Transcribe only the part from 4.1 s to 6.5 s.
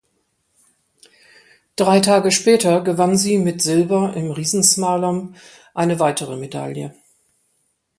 im Riesenslalom eine weitere